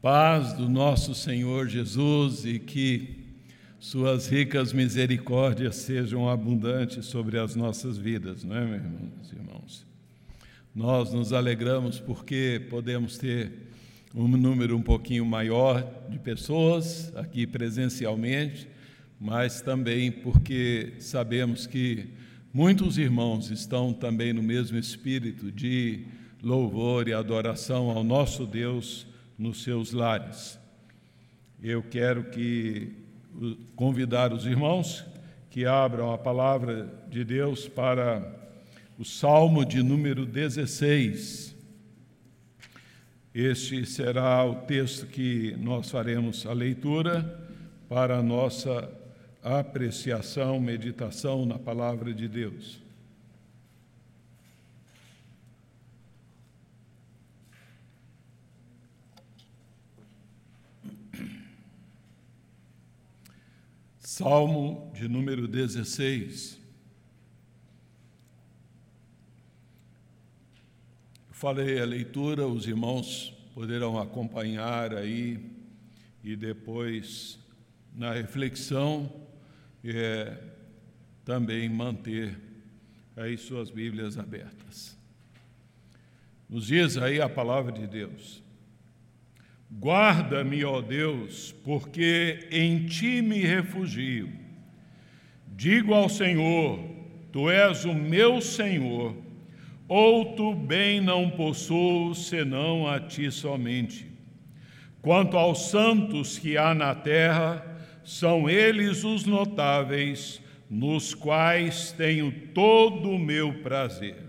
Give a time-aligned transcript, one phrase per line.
[0.00, 3.16] Paz do nosso Senhor Jesus e que
[3.80, 9.84] suas ricas misericórdias sejam abundantes sobre as nossas vidas, não é, meus irmãos?
[10.72, 13.50] Nós nos alegramos porque podemos ter
[14.14, 18.68] um número um pouquinho maior de pessoas aqui presencialmente,
[19.20, 22.06] mas também porque sabemos que
[22.54, 26.04] muitos irmãos estão também no mesmo espírito de
[26.40, 29.08] louvor e adoração ao nosso Deus
[29.38, 30.58] nos seus lares.
[31.62, 32.92] Eu quero que
[33.76, 35.04] convidar os irmãos
[35.50, 38.36] que abram a palavra de Deus para
[38.98, 41.56] o Salmo de número 16.
[43.32, 47.48] Este será o texto que nós faremos a leitura
[47.88, 48.90] para a nossa
[49.42, 52.87] apreciação, meditação na palavra de Deus.
[64.18, 66.58] Salmo de número 16.
[71.30, 75.38] Falei a leitura, os irmãos poderão acompanhar aí
[76.24, 77.38] e depois,
[77.94, 79.08] na reflexão,
[79.84, 80.36] é,
[81.24, 82.36] também manter
[83.16, 84.98] aí suas Bíblias abertas.
[86.48, 88.42] Nos diz aí a palavra de Deus.
[89.70, 94.30] Guarda-me, ó Deus, porque em ti me refugio.
[95.46, 96.80] Digo ao Senhor:
[97.30, 99.14] Tu és o meu Senhor,
[99.86, 104.06] outro bem não possuo senão a ti somente.
[105.02, 107.64] Quanto aos santos que há na terra,
[108.02, 114.27] são eles os notáveis, nos quais tenho todo o meu prazer.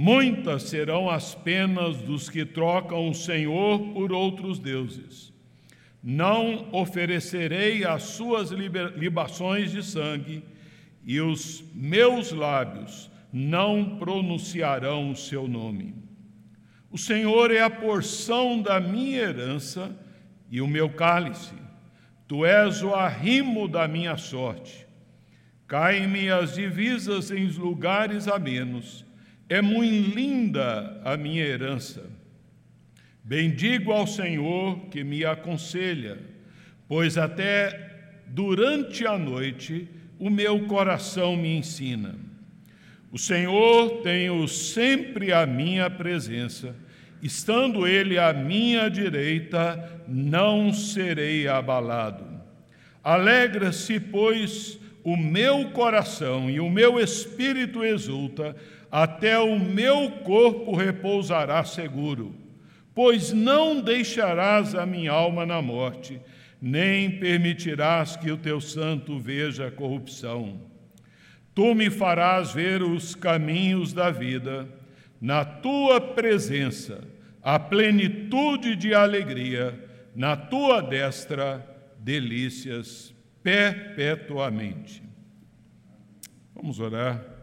[0.00, 5.32] Muitas serão as penas dos que trocam o Senhor por outros deuses.
[6.00, 10.44] Não oferecerei as suas libações de sangue,
[11.02, 15.96] e os meus lábios não pronunciarão o seu nome.
[16.92, 19.90] O Senhor é a porção da minha herança
[20.48, 21.56] e o meu cálice.
[22.28, 24.86] Tu és o arrimo da minha sorte.
[25.66, 29.07] Caem-me as divisas em lugares amenos
[29.48, 32.04] é muito linda a minha herança.
[33.24, 36.18] Bendigo ao Senhor que me aconselha,
[36.86, 37.88] pois até
[38.26, 39.88] durante a noite
[40.18, 42.14] o meu coração me ensina.
[43.10, 46.76] O Senhor tem sempre a minha presença,
[47.22, 52.26] estando Ele à minha direita, não serei abalado.
[53.02, 58.54] Alegra-se, pois, o meu coração e o meu espírito exulta,
[58.90, 62.34] até o meu corpo repousará seguro,
[62.94, 66.20] pois não deixarás a minha alma na morte,
[66.60, 70.60] nem permitirás que o teu santo veja a corrupção.
[71.54, 74.68] Tu me farás ver os caminhos da vida,
[75.20, 77.02] na tua presença,
[77.42, 79.78] a plenitude de alegria,
[80.14, 81.64] na tua destra,
[81.98, 85.02] delícias perpetuamente.
[86.54, 87.37] Vamos orar.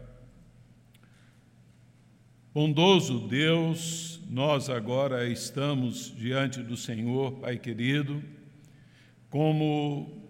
[2.56, 8.22] Bondoso Deus, nós agora estamos diante do Senhor, Pai querido,
[9.28, 10.24] como,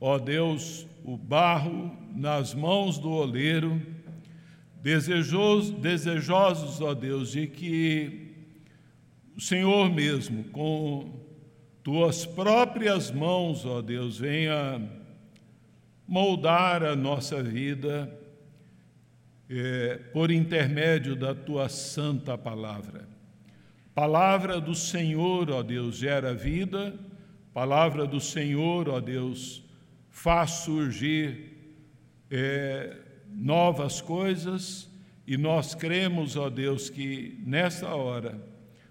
[0.00, 3.80] ó Deus, o barro nas mãos do oleiro,
[4.82, 8.32] desejosos, desejosos, ó Deus, de que
[9.36, 11.20] o Senhor mesmo, com
[11.84, 14.90] tuas próprias mãos, ó Deus, venha
[16.04, 18.12] moldar a nossa vida
[19.50, 23.08] é, por intermédio da tua santa palavra.
[23.92, 26.94] Palavra do Senhor, ó Deus, gera vida,
[27.52, 29.64] palavra do Senhor, ó Deus,
[30.08, 31.58] faz surgir
[32.30, 32.96] é,
[33.28, 34.88] novas coisas,
[35.26, 38.40] e nós cremos, ó Deus, que nessa hora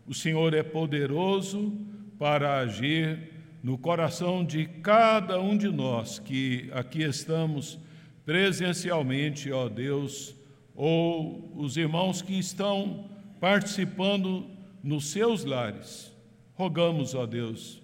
[0.06, 1.74] o Senhor é poderoso
[2.18, 3.32] para agir
[3.64, 7.79] no coração de cada um de nós que aqui estamos
[8.26, 10.39] presencialmente, ó Deus,
[10.81, 13.03] ou os irmãos que estão
[13.37, 14.49] participando
[14.81, 16.09] nos seus lares.
[16.53, 17.81] Rogamos, ó Deus,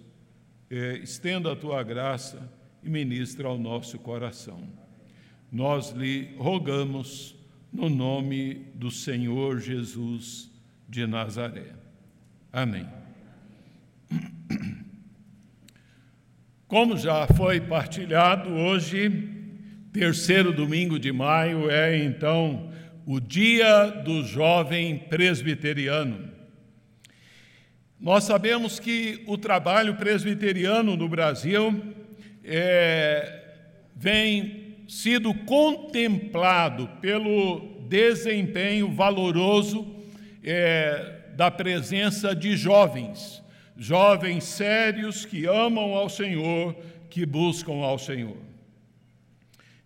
[0.70, 2.50] eh, estenda a tua graça
[2.82, 4.66] e ministra ao nosso coração.
[5.52, 7.36] Nós lhe rogamos
[7.70, 10.50] no nome do Senhor Jesus
[10.88, 11.74] de Nazaré.
[12.50, 12.88] Amém.
[16.66, 19.28] Como já foi partilhado hoje,
[19.92, 22.74] terceiro domingo de maio é então
[23.06, 26.28] o Dia do Jovem Presbiteriano.
[28.00, 31.94] Nós sabemos que o trabalho presbiteriano no Brasil
[32.44, 33.44] é,
[33.94, 39.86] vem sido contemplado pelo desempenho valoroso
[40.42, 43.40] é, da presença de jovens,
[43.76, 46.74] jovens sérios que amam ao Senhor,
[47.08, 48.45] que buscam ao Senhor.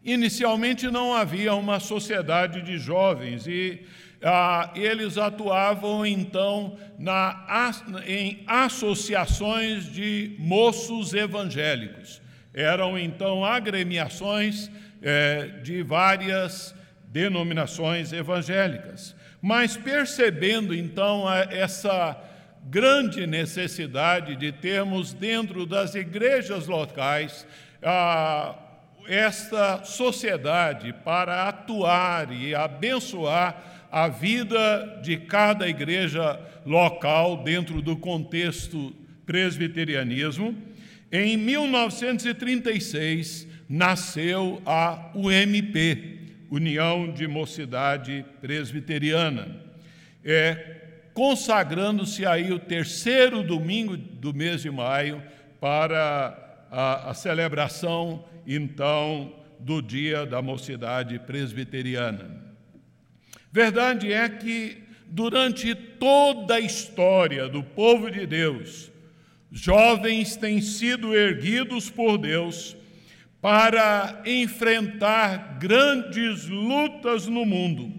[0.05, 3.85] Inicialmente não havia uma sociedade de jovens e
[4.23, 7.73] ah, eles atuavam então na,
[8.07, 12.21] em associações de moços evangélicos.
[12.53, 14.71] Eram então agremiações
[15.03, 16.75] eh, de várias
[17.05, 19.15] denominações evangélicas.
[19.41, 22.17] Mas percebendo então essa
[22.65, 27.47] grande necessidade de termos dentro das igrejas locais
[27.83, 28.55] ah,
[29.11, 38.95] esta sociedade para atuar e abençoar a vida de cada igreja local dentro do contexto
[39.27, 40.57] presbiterianismo,
[41.11, 49.57] em 1936 nasceu a UMP, União de Mocidade Presbiteriana,
[50.25, 50.77] é,
[51.13, 55.21] consagrando-se aí o terceiro domingo do mês de maio
[55.61, 56.39] para
[56.71, 62.41] a, a celebração, então, do Dia da Mocidade Presbiteriana.
[63.53, 68.91] Verdade é que, durante toda a história do povo de Deus,
[69.51, 72.77] jovens têm sido erguidos por Deus
[73.41, 77.93] para enfrentar grandes lutas no mundo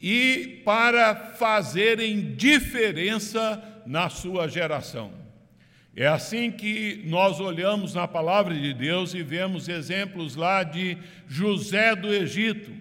[0.00, 5.19] e para fazerem diferença na sua geração.
[6.00, 10.96] É assim que nós olhamos na palavra de Deus e vemos exemplos lá de
[11.28, 12.72] José do Egito,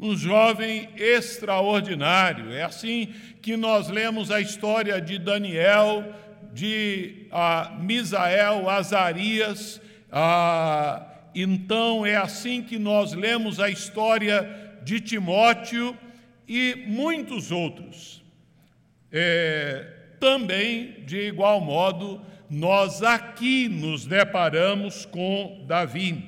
[0.00, 2.50] um jovem extraordinário.
[2.50, 6.14] É assim que nós lemos a história de Daniel,
[6.54, 9.78] de ah, Misael, Azarias.
[10.10, 14.48] Ah, então é assim que nós lemos a história
[14.82, 15.94] de Timóteo
[16.48, 18.24] e muitos outros.
[19.12, 26.22] É, também, de igual modo, nós aqui nos deparamos com Davi,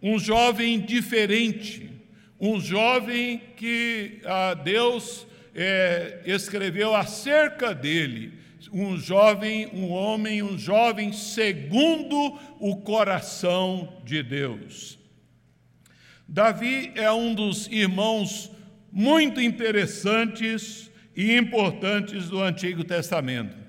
[0.00, 1.90] um jovem diferente,
[2.38, 8.34] um jovem que ah, Deus é, escreveu acerca dele,
[8.72, 14.96] um jovem, um homem, um jovem segundo o coração de Deus.
[16.28, 18.52] Davi é um dos irmãos
[18.92, 23.63] muito interessantes e importantes do Antigo Testamento.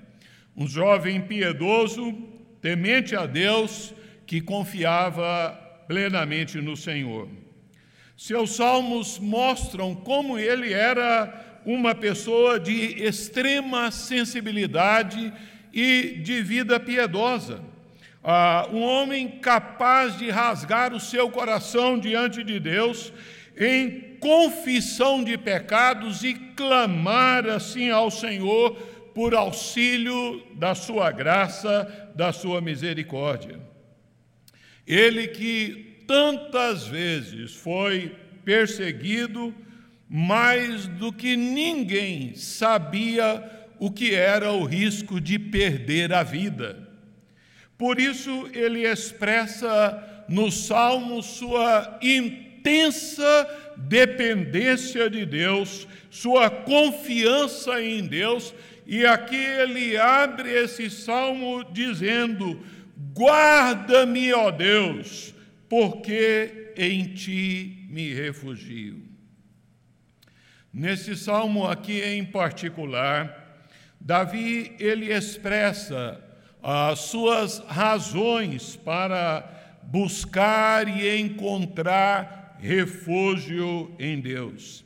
[0.56, 2.16] Um jovem piedoso,
[2.62, 3.92] temente a Deus,
[4.26, 5.50] que confiava
[5.86, 7.28] plenamente no Senhor.
[8.16, 15.30] Seus salmos mostram como ele era uma pessoa de extrema sensibilidade
[15.72, 17.60] e de vida piedosa.
[18.24, 23.12] Ah, um homem capaz de rasgar o seu coração diante de Deus
[23.58, 32.34] em confissão de pecados e clamar assim ao Senhor por auxílio da sua graça, da
[32.34, 33.58] sua misericórdia.
[34.86, 38.14] Ele que tantas vezes foi
[38.44, 39.54] perseguido,
[40.06, 43.42] mais do que ninguém sabia
[43.78, 46.86] o que era o risco de perder a vida.
[47.78, 53.48] Por isso, ele expressa no Salmo sua intensa
[53.78, 58.54] dependência de Deus, sua confiança em Deus,
[58.86, 62.60] e aqui ele abre esse salmo dizendo:
[63.12, 65.34] Guarda-me, ó Deus,
[65.68, 69.02] porque em ti me refugio.
[70.72, 73.66] Nesse salmo aqui em particular,
[74.00, 76.22] Davi ele expressa
[76.62, 84.84] as suas razões para buscar e encontrar refúgio em Deus.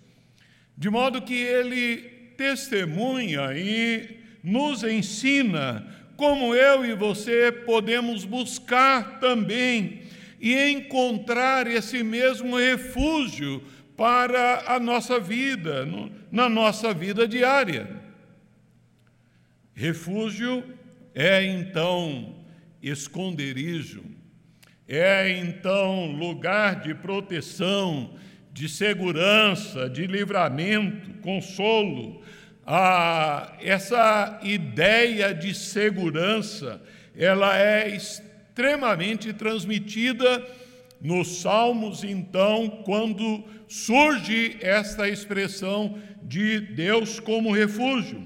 [0.76, 10.04] De modo que ele testemunha e nos ensina como eu e você podemos buscar também
[10.40, 13.62] e encontrar esse mesmo refúgio
[13.94, 15.86] para a nossa vida,
[16.32, 17.90] na nossa vida diária.
[19.74, 20.64] Refúgio
[21.14, 22.36] é então
[22.82, 24.02] esconderijo,
[24.88, 28.14] é então lugar de proteção,
[28.52, 32.22] de segurança, de livramento, consolo.
[32.66, 36.80] Ah, essa ideia de segurança,
[37.16, 40.46] ela é extremamente transmitida
[41.00, 48.22] nos Salmos, então, quando surge esta expressão de Deus como refúgio,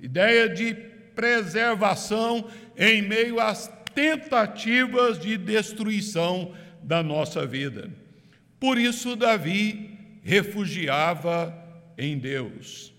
[0.00, 0.74] ideia de
[1.14, 6.52] preservação em meio às tentativas de destruição
[6.82, 7.90] da nossa vida.
[8.64, 9.90] Por isso, Davi
[10.22, 11.54] refugiava
[11.98, 12.94] em Deus.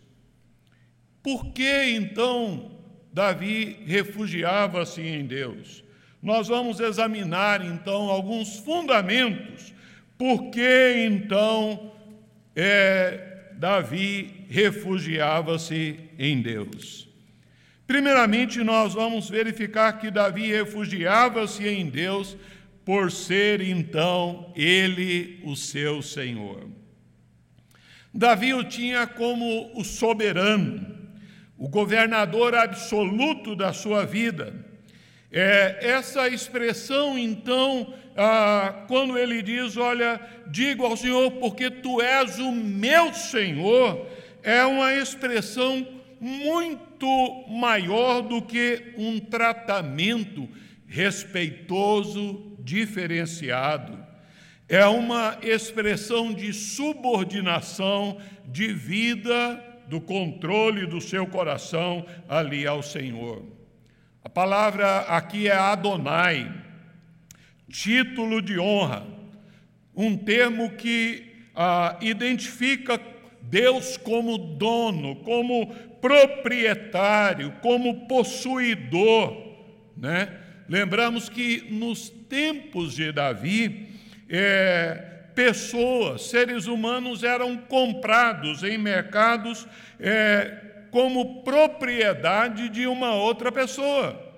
[1.23, 2.71] Por que então
[3.11, 5.83] Davi refugiava-se em Deus?
[6.21, 9.73] Nós vamos examinar então alguns fundamentos.
[10.19, 11.91] Por que então
[12.55, 17.09] é, Davi refugiava-se em Deus?
[17.87, 22.37] Primeiramente, nós vamos verificar que Davi refugiava-se em Deus
[22.85, 26.69] por ser então ele o seu Senhor.
[28.13, 30.95] Davi o tinha como o soberano,
[31.57, 34.53] o governador absoluto da sua vida.
[35.31, 42.39] É, essa expressão, então, ah, quando ele diz: Olha, digo ao Senhor, porque tu és
[42.39, 44.07] o meu Senhor,
[44.43, 45.85] é uma expressão
[46.21, 50.47] muito maior do que um tratamento
[50.95, 54.01] respeitoso, diferenciado.
[54.69, 63.43] É uma expressão de subordinação de vida, do controle do seu coração ali ao Senhor.
[64.23, 66.51] A palavra aqui é Adonai,
[67.69, 69.05] título de honra,
[69.93, 72.99] um termo que ah, identifica
[73.41, 75.67] Deus como dono, como
[76.01, 79.43] proprietário, como possuidor.
[79.95, 80.44] Né?
[80.67, 83.87] Lembramos que nos tempos de Davi,
[84.29, 89.67] é, pessoas, seres humanos eram comprados em mercados
[89.99, 94.33] é, como propriedade de uma outra pessoa.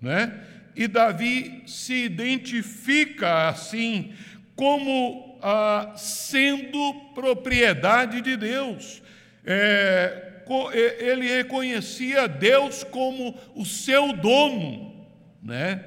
[0.00, 0.40] Né?
[0.76, 4.12] E Davi se identifica assim
[4.54, 9.02] como ah, sendo propriedade de Deus.
[9.44, 10.28] É,
[10.98, 14.91] ele reconhecia Deus como o seu dono,
[15.42, 15.84] né?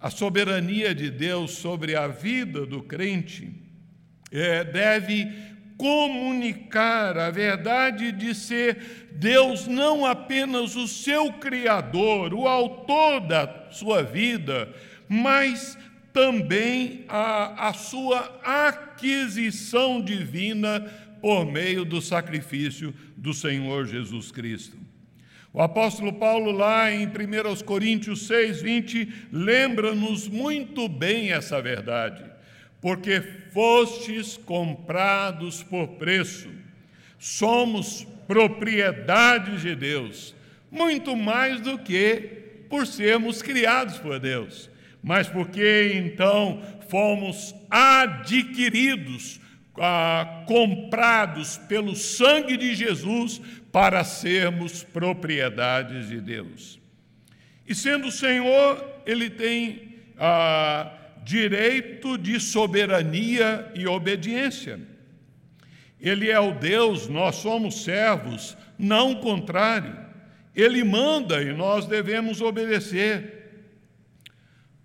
[0.00, 3.52] A soberania de Deus sobre a vida do crente
[4.30, 5.32] é, deve
[5.76, 14.02] comunicar a verdade de ser Deus não apenas o seu Criador, o autor da sua
[14.02, 14.72] vida,
[15.08, 15.76] mas
[16.12, 20.80] também a, a sua aquisição divina
[21.20, 24.83] por meio do sacrifício do Senhor Jesus Cristo.
[25.54, 32.24] O apóstolo Paulo, lá em 1 Coríntios 6, 20, lembra-nos muito bem essa verdade,
[32.80, 36.48] porque fostes comprados por preço,
[37.20, 40.34] somos propriedades de Deus,
[40.72, 44.68] muito mais do que por sermos criados por Deus,
[45.00, 49.38] mas porque então fomos adquiridos
[49.78, 53.40] ah, comprados pelo sangue de Jesus
[53.72, 56.80] para sermos propriedades de Deus.
[57.66, 60.92] E sendo Senhor, Ele tem ah,
[61.24, 64.78] direito de soberania e obediência.
[66.00, 69.96] Ele é o Deus, nós somos servos, não o contrário.
[70.54, 73.32] Ele manda e nós devemos obedecer.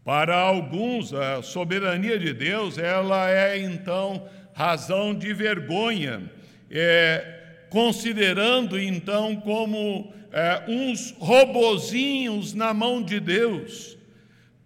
[0.03, 4.27] Para alguns, a soberania de Deus, ela é então
[4.59, 6.29] razão de vergonha,
[6.69, 13.97] é, considerando então como é, uns robozinhos na mão de Deus.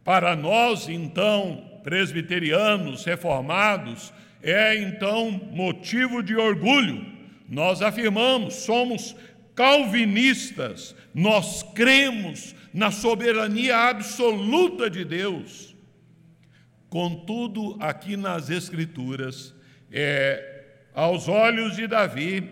[0.04, 7.06] Para nós, então, presbiterianos, reformados, é então motivo de orgulho.
[7.48, 9.16] Nós afirmamos, somos
[9.54, 15.76] calvinistas, nós cremos na soberania absoluta de Deus.
[16.90, 19.54] Contudo, aqui nas Escrituras,
[19.94, 22.50] é, aos olhos de Davi,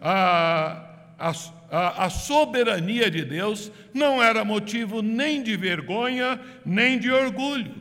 [0.00, 7.74] a, a, a, soberania de Deus não era motivo nem de vergonha, nem de orgulho.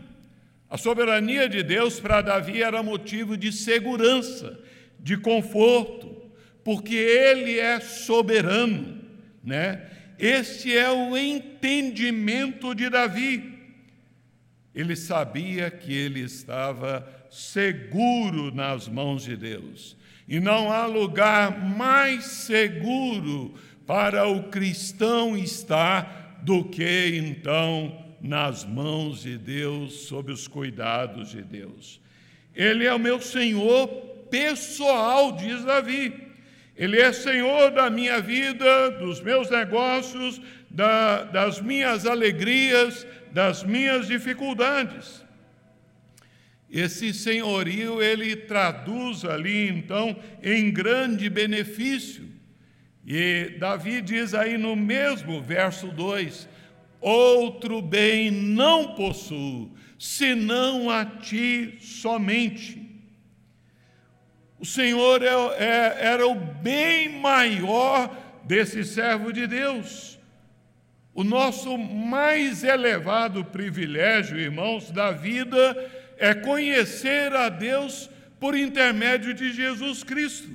[0.70, 4.60] A soberania de Deus para Davi era motivo de segurança,
[5.00, 6.32] de conforto,
[6.63, 9.00] porque ele é soberano,
[9.43, 9.89] né?
[10.17, 13.53] Este é o entendimento de Davi.
[14.74, 19.97] Ele sabia que ele estava seguro nas mãos de Deus.
[20.27, 23.55] E não há lugar mais seguro
[23.87, 31.41] para o cristão estar do que então nas mãos de Deus, sob os cuidados de
[31.41, 31.99] Deus.
[32.55, 33.87] Ele é o meu Senhor
[34.29, 36.13] pessoal, diz Davi.
[36.77, 44.07] Ele é Senhor da minha vida, dos meus negócios, da, das minhas alegrias, das minhas
[44.07, 45.23] dificuldades.
[46.73, 52.27] Esse senhorio ele traduz ali então em grande benefício.
[53.05, 56.49] E Davi diz aí no mesmo verso 2:
[56.99, 62.81] Outro bem não possuo, senão a ti somente.
[64.57, 70.17] O Senhor é, é, era o bem maior desse servo de Deus.
[71.13, 79.53] O nosso mais elevado privilégio, irmãos, da vida é conhecer a Deus por intermédio de
[79.53, 80.50] Jesus Cristo.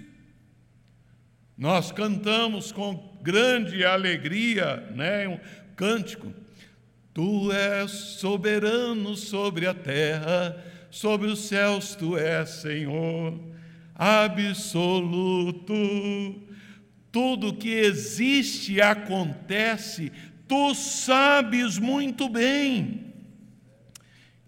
[1.56, 5.40] Nós cantamos com grande alegria, né, um
[5.74, 6.32] cântico.
[7.12, 13.40] Tu és soberano sobre a terra, sobre os céus tu és Senhor,
[13.94, 15.74] absoluto.
[17.10, 20.12] Tudo que existe acontece,
[20.46, 23.07] tu sabes muito bem.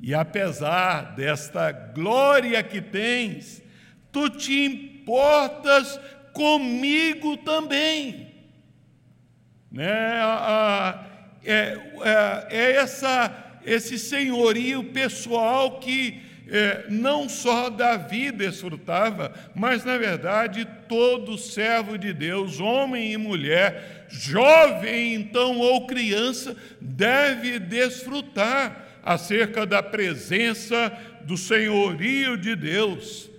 [0.02, 3.62] E apesar desta glória que tens,
[4.11, 6.00] tu te importas
[6.33, 8.35] comigo também.
[9.71, 10.19] Né?
[11.45, 19.97] É, é, é essa, esse senhorio pessoal que é, não só Davi desfrutava, mas na
[19.97, 29.66] verdade todo servo de Deus, homem e mulher, jovem então ou criança, deve desfrutar acerca
[29.66, 30.90] da presença
[31.25, 33.30] do senhorio de Deus.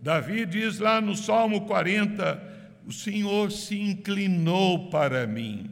[0.00, 2.42] Davi diz lá no Salmo 40:
[2.86, 5.70] O Senhor se inclinou para mim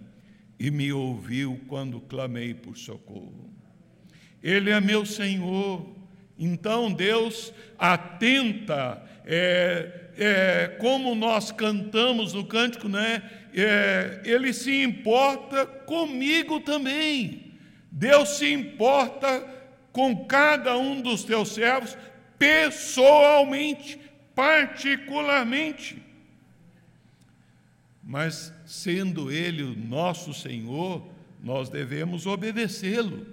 [0.59, 3.53] e me ouviu quando clamei por socorro.
[4.43, 5.95] Ele é meu Senhor.
[6.39, 13.23] Então Deus atenta, é, é, como nós cantamos no cântico, né?
[13.55, 17.44] É, ele se importa comigo também.
[17.97, 19.41] Deus se importa
[19.93, 21.97] com cada um dos teus servos
[22.37, 24.01] pessoalmente,
[24.35, 26.03] particularmente.
[28.03, 31.07] Mas, sendo Ele o nosso Senhor,
[31.41, 33.25] nós devemos obedecê-lo.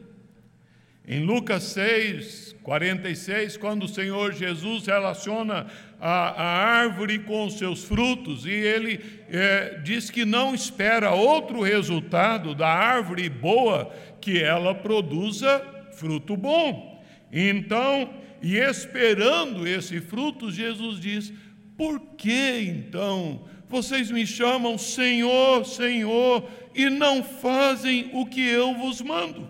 [1.08, 5.66] Em Lucas 6, 46, quando o Senhor Jesus relaciona
[6.02, 12.56] a, a árvore com seus frutos, e ele é, diz que não espera outro resultado
[12.56, 17.00] da árvore boa que ela produza fruto bom.
[17.32, 18.12] Então,
[18.42, 21.32] e esperando esse fruto, Jesus diz:
[21.78, 29.02] Por que então vocês me chamam Senhor, Senhor, e não fazem o que eu vos
[29.02, 29.48] mando?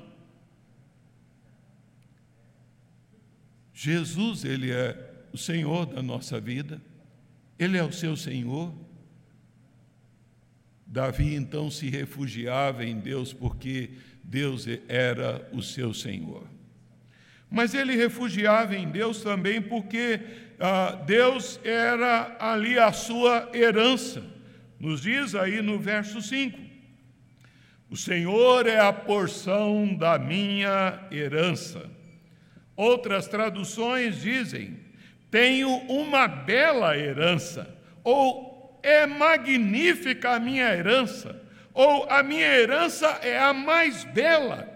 [3.73, 6.81] Jesus, Ele é o Senhor da nossa vida,
[7.57, 8.73] Ele é o seu Senhor.
[10.85, 13.91] Davi então se refugiava em Deus porque
[14.23, 16.45] Deus era o seu Senhor.
[17.49, 20.21] Mas ele refugiava em Deus também porque
[20.57, 24.23] ah, Deus era ali a sua herança.
[24.79, 26.57] Nos diz aí no verso 5:
[27.89, 31.89] O Senhor é a porção da minha herança.
[32.75, 34.77] Outras traduções dizem:
[35.31, 41.41] Tenho uma bela herança, ou é magnífica a minha herança
[41.73, 44.69] ou a minha herança é a mais bela.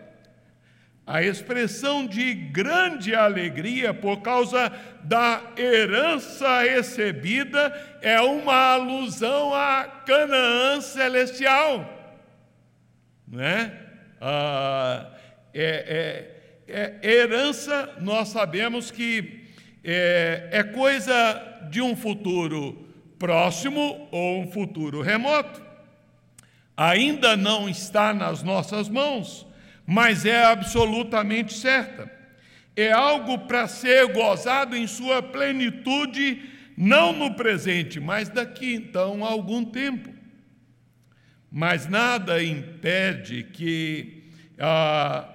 [1.05, 4.71] A expressão de grande alegria por causa
[5.03, 11.87] da herança recebida é uma alusão a Canaã celestial.
[13.27, 13.71] Não é?
[14.19, 15.11] Ah,
[15.53, 16.31] é,
[16.67, 19.44] é, é, herança, nós sabemos que
[19.85, 22.85] é, é coisa de um futuro
[23.19, 25.65] próximo ou um futuro remoto
[26.75, 29.47] ainda não está nas nossas mãos,
[29.85, 32.11] mas é absolutamente certa.
[32.75, 39.29] É algo para ser gozado em sua plenitude, não no presente, mas daqui então a
[39.29, 40.13] algum tempo.
[41.49, 44.23] Mas nada impede que
[44.59, 45.29] ah,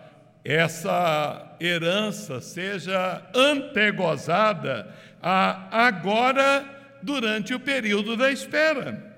[0.45, 6.65] essa herança seja antegozada a agora
[7.03, 9.11] durante o período da espera.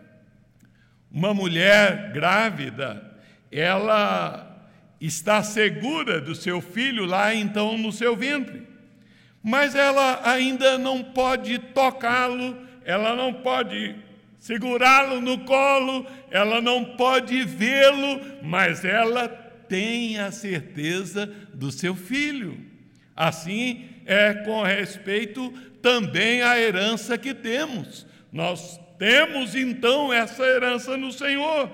[1.10, 3.02] Uma mulher grávida,
[3.50, 4.48] ela
[5.00, 8.66] está segura do seu filho lá então no seu ventre,
[9.42, 13.94] mas ela ainda não pode tocá-lo, ela não pode
[14.38, 19.28] segurá-lo no colo, ela não pode vê-lo, mas ela
[19.72, 22.60] tem a certeza do seu filho.
[23.16, 28.06] Assim é com respeito também à herança que temos.
[28.30, 31.70] Nós temos então essa herança no Senhor.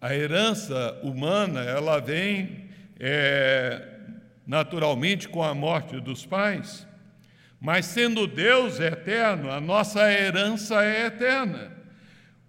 [0.00, 3.86] A herança humana, ela vem é,
[4.44, 6.84] naturalmente com a morte dos pais,
[7.60, 11.71] mas sendo Deus eterno, a nossa herança é eterna.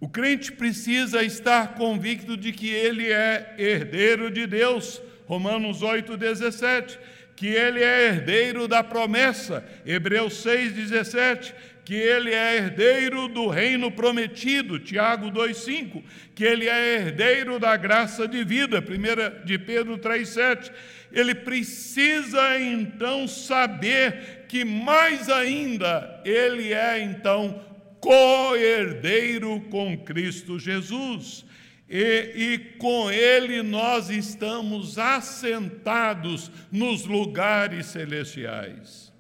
[0.04, 7.00] O crente precisa estar convicto de que ele é herdeiro de Deus, Romanos 8, 17,
[7.38, 13.89] que ele é herdeiro da promessa, Hebreus 6, 17, que ele é herdeiro do reino
[13.89, 16.04] prometido, Tiago 2,5,
[16.36, 20.70] que ele é herdeiro da graça de vida, 1 de Pedro 3,7.
[21.13, 27.73] Ele precisa então saber que mais ainda ele é então
[28.04, 31.46] co-herdeiro com Cristo Jesus.
[31.89, 39.13] E, e, com Ele nós estamos assentados nos lugares celestiais.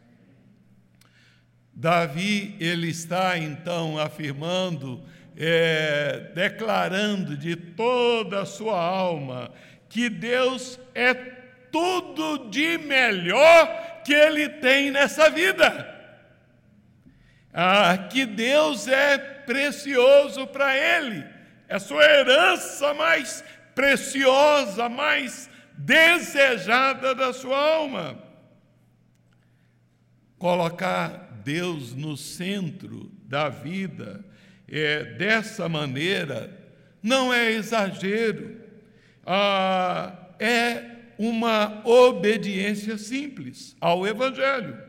[1.73, 5.01] Davi, ele está então afirmando,
[5.35, 9.51] é, declarando de toda a sua alma
[9.89, 11.13] que Deus é
[11.71, 15.92] tudo de melhor que ele tem nessa vida.
[17.53, 21.23] Ah, que Deus é precioso para ele,
[21.67, 23.43] é sua herança mais
[23.75, 28.17] preciosa, mais desejada da sua alma.
[30.37, 34.23] Colocar Deus no centro da vida
[34.67, 36.49] é, dessa maneira
[37.01, 38.61] não é exagero,
[39.25, 40.83] ah, é
[41.17, 44.82] uma obediência simples ao Evangelho.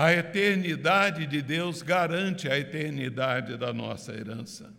[0.00, 4.72] A eternidade de Deus garante a eternidade da nossa herança.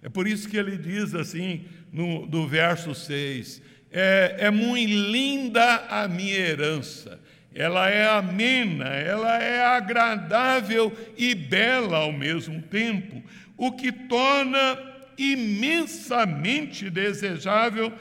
[0.00, 5.76] É por isso que ele diz assim, no, do verso 6: é, é muito linda
[5.90, 7.20] a minha herança,
[7.54, 13.22] ela é amena, ela é agradável e bela ao mesmo tempo,
[13.58, 14.78] o que torna
[15.18, 17.92] imensamente desejável,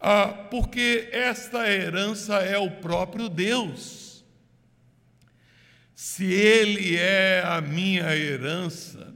[0.00, 4.03] ah, porque esta herança é o próprio Deus.
[6.06, 9.14] Se Ele é a minha herança,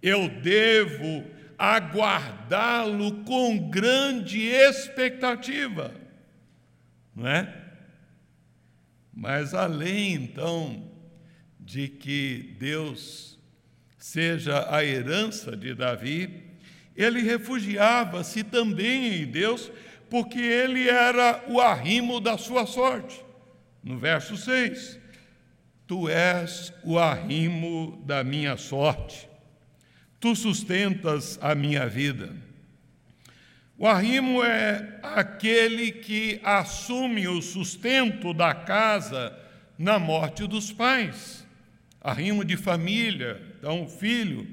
[0.00, 1.24] eu devo
[1.58, 5.92] aguardá-lo com grande expectativa,
[7.12, 7.52] não é?
[9.12, 10.88] Mas além então
[11.58, 13.36] de que Deus
[13.98, 16.40] seja a herança de Davi,
[16.94, 19.72] ele refugiava-se também em Deus,
[20.08, 23.20] porque ele era o arrimo da sua sorte.
[23.82, 25.01] No verso 6,
[25.86, 29.28] Tu és o arrimo da minha sorte,
[30.20, 32.30] tu sustentas a minha vida.
[33.76, 39.36] O arrimo é aquele que assume o sustento da casa
[39.76, 41.44] na morte dos pais.
[42.00, 44.46] Arrimo de família, então filho.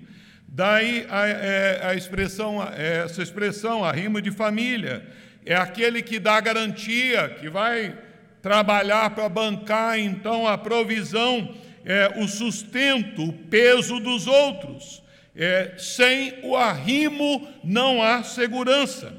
[0.48, 5.08] Daí a, é, a expressão, essa expressão, arrimo de família,
[5.46, 7.96] é aquele que dá garantia, que vai
[8.50, 11.54] trabalhar para bancar então a provisão,
[11.86, 15.04] é, o sustento, o peso dos outros.
[15.36, 19.14] É, sem o arrimo não há segurança.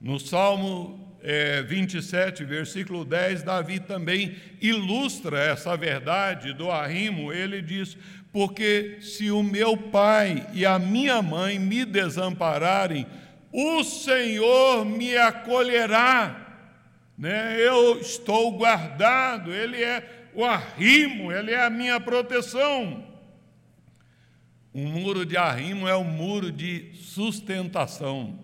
[0.00, 7.32] No Salmo é, 27, versículo 10, Davi também ilustra essa verdade do arrimo.
[7.32, 7.96] Ele diz:
[8.32, 13.06] Porque se o meu pai e a minha mãe me desampararem,
[13.52, 16.45] o Senhor me acolherá.
[17.16, 17.60] Né?
[17.60, 23.04] Eu estou guardado, Ele é o arrimo, Ele é a minha proteção.
[24.74, 28.38] Um muro de arrimo é um muro de sustentação.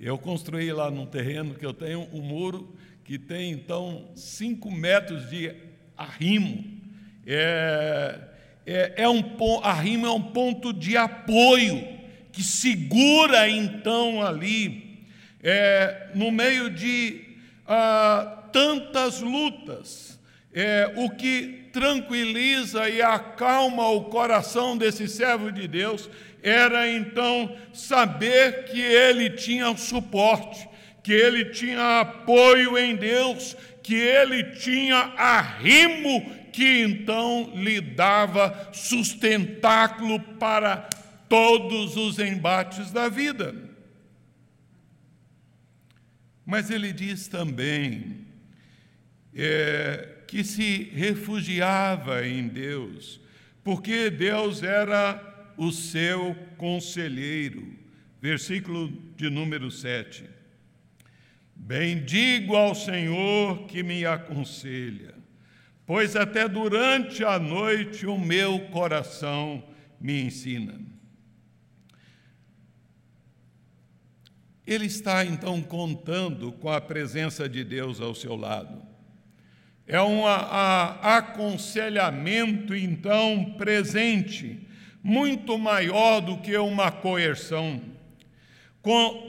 [0.00, 5.30] Eu construí lá num terreno que eu tenho um muro que tem então cinco metros
[5.30, 5.54] de
[5.96, 6.64] arrimo.
[7.26, 8.18] É,
[8.66, 9.22] é, é um
[9.62, 11.86] arrimo é um ponto de apoio
[12.32, 14.89] que segura então ali
[15.42, 17.22] é, no meio de
[17.66, 20.18] ah, tantas lutas.
[20.52, 26.10] É, o que tranquiliza e acalma o coração desse servo de Deus
[26.42, 30.68] era então saber que ele tinha suporte,
[31.04, 40.18] que ele tinha apoio em Deus, que ele tinha arrimo que então lhe dava sustentáculo
[40.38, 40.88] para
[41.28, 43.69] todos os embates da vida.
[46.50, 48.26] Mas ele diz também
[49.32, 53.20] é, que se refugiava em Deus,
[53.62, 57.72] porque Deus era o seu conselheiro.
[58.20, 60.24] Versículo de número 7.
[61.54, 65.14] Bendigo ao Senhor que me aconselha,
[65.86, 69.62] pois até durante a noite o meu coração
[70.00, 70.89] me ensina.
[74.70, 78.90] Ele está então contando com a presença de Deus ao seu lado
[79.90, 84.60] é um aconselhamento então presente,
[85.02, 87.82] muito maior do que uma coerção.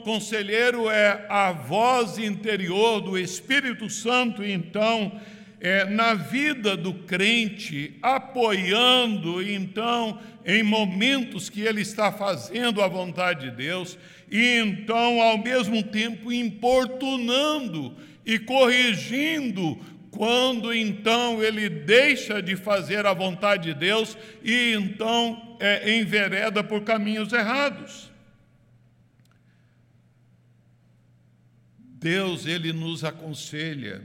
[0.04, 5.20] Conselheiro é a voz interior do Espírito Santo, então,
[5.60, 13.50] é, na vida do crente, apoiando, então, em momentos que ele está fazendo a vontade
[13.50, 13.98] de Deus,
[14.32, 19.78] e então, ao mesmo tempo, importunando e corrigindo
[20.10, 26.80] quando então ele deixa de fazer a vontade de Deus e então é, envereda por
[26.80, 28.10] caminhos errados.
[31.76, 34.02] Deus, ele nos aconselha,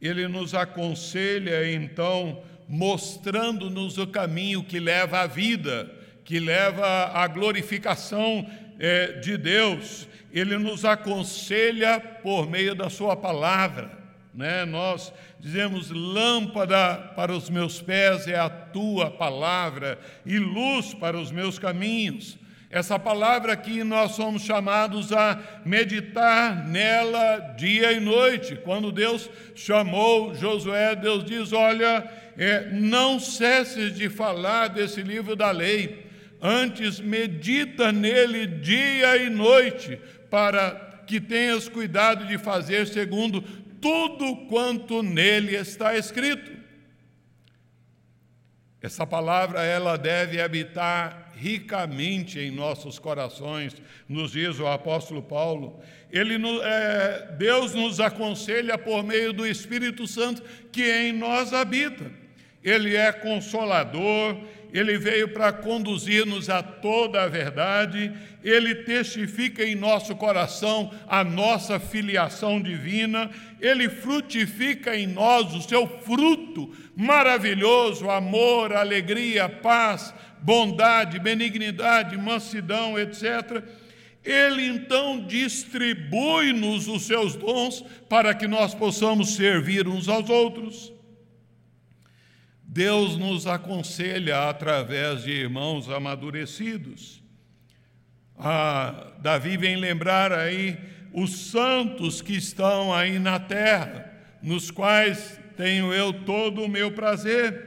[0.00, 8.48] ele nos aconselha então, mostrando-nos o caminho que leva à vida, que leva à glorificação
[8.82, 13.92] é, de Deus, ele nos aconselha por meio da Sua palavra.
[14.34, 14.64] Né?
[14.64, 21.30] Nós dizemos: lâmpada para os meus pés é a tua palavra e luz para os
[21.30, 22.36] meus caminhos.
[22.68, 28.56] Essa palavra aqui nós somos chamados a meditar nela dia e noite.
[28.56, 35.52] Quando Deus chamou Josué, Deus diz: Olha, é, não cesses de falar desse livro da
[35.52, 36.10] lei,
[36.42, 43.40] antes medita nele dia e noite, para que tenhas cuidado de fazer segundo
[43.80, 46.50] tudo quanto nele está escrito.
[48.80, 53.76] Essa palavra ela deve habitar ricamente em nossos corações,
[54.08, 55.80] nos diz o apóstolo Paulo.
[56.10, 62.10] Ele, é, Deus nos aconselha por meio do Espírito Santo que em nós habita.
[62.62, 64.36] Ele é consolador,
[64.72, 68.10] ele veio para conduzir-nos a toda a verdade,
[68.42, 73.30] ele testifica em nosso coração a nossa filiação divina,
[73.60, 83.62] ele frutifica em nós o seu fruto maravilhoso, amor, alegria, paz, bondade, benignidade, mansidão, etc.
[84.24, 90.92] Ele então distribui-nos os seus dons para que nós possamos servir uns aos outros.
[92.74, 97.22] Deus nos aconselha através de irmãos amadurecidos.
[98.34, 100.78] Ah, Davi vem lembrar aí
[101.12, 104.10] os santos que estão aí na terra,
[104.42, 107.62] nos quais tenho eu todo o meu prazer.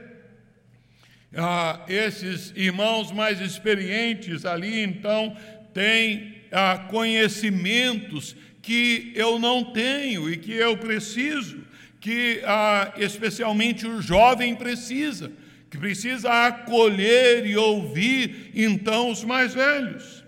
[1.36, 5.36] Ah, esses irmãos mais experientes ali, então,
[5.72, 11.64] têm ah, conhecimentos que eu não tenho e que eu preciso,
[12.06, 15.32] que ah, especialmente o jovem precisa,
[15.68, 20.24] que precisa acolher e ouvir, então, os mais velhos.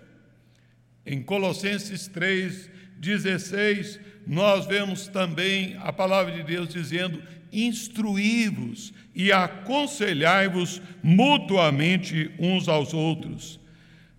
[1.05, 10.81] Em Colossenses 3, 16, nós vemos também a palavra de Deus dizendo: instruí-vos e aconselhai-vos
[11.01, 13.57] mutuamente uns aos outros.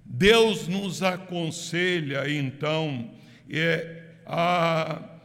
[0.03, 3.11] Deus nos aconselha, então,
[3.51, 5.20] é, a,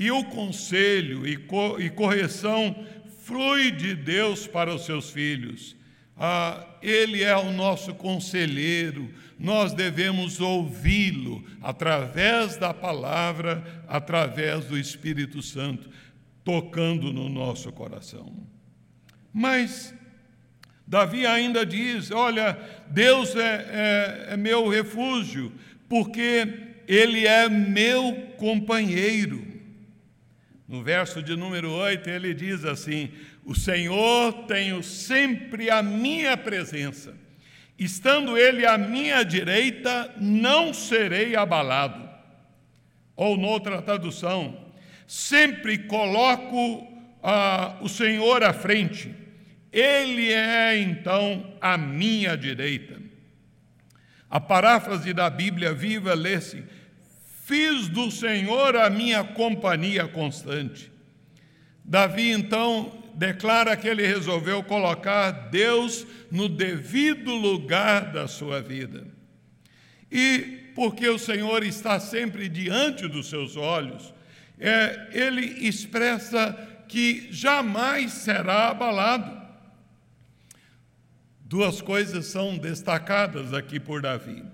[0.00, 2.74] e o conselho e, co, e correção
[3.22, 5.76] flui de Deus para os seus filhos.
[6.16, 15.42] Ah, ele é o nosso conselheiro, nós devemos ouvi-lo através da palavra, através do Espírito
[15.42, 15.90] Santo,
[16.42, 18.34] tocando no nosso coração.
[19.30, 19.94] Mas
[20.86, 22.58] Davi ainda diz: Olha,
[22.88, 25.52] Deus é, é, é meu refúgio,
[25.90, 26.48] porque
[26.88, 29.59] Ele é meu companheiro.
[30.70, 33.10] No verso de número 8, ele diz assim:
[33.44, 37.14] O Senhor tem sempre a minha presença
[37.80, 42.06] Estando ele à minha direita, não serei abalado.
[43.16, 44.66] Ou noutra tradução,
[45.06, 46.86] sempre coloco
[47.22, 49.14] ah, o Senhor à frente,
[49.72, 53.00] ele é então à minha direita.
[54.28, 56.62] A paráfrase da Bíblia viva lê-se:
[57.50, 60.88] Fiz do Senhor a minha companhia constante.
[61.84, 69.04] Davi então declara que ele resolveu colocar Deus no devido lugar da sua vida.
[70.12, 74.14] E porque o Senhor está sempre diante dos seus olhos,
[74.56, 79.44] é, ele expressa que jamais será abalado.
[81.40, 84.44] Duas coisas são destacadas aqui por Davi.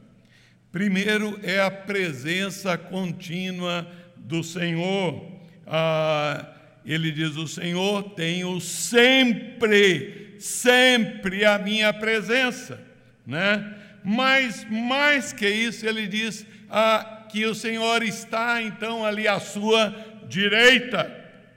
[0.76, 5.26] Primeiro é a presença contínua do Senhor.
[5.66, 6.48] Ah,
[6.84, 12.78] ele diz: O Senhor tenho sempre, sempre a minha presença,
[13.26, 13.74] né?
[14.04, 19.96] Mas mais que isso, ele diz ah, que o Senhor está então ali à sua
[20.28, 21.10] direita,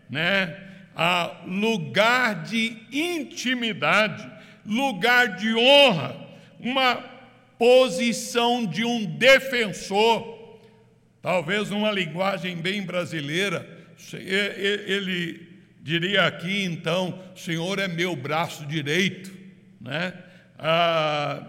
[0.10, 0.55] né?
[0.95, 4.25] A lugar de intimidade,
[4.65, 6.15] lugar de honra,
[6.58, 7.08] uma
[7.59, 10.57] posição de um defensor,
[11.21, 13.67] talvez numa linguagem bem brasileira,
[14.13, 15.45] ele
[15.81, 19.31] diria aqui então: Senhor é meu braço direito,
[19.79, 20.13] né?
[20.57, 21.45] Ah,